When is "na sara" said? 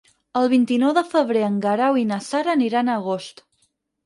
2.13-2.53